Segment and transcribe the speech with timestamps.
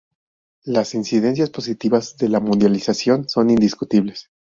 [0.63, 4.31] Las incidencias positivas de la mundialización son indiscutibles.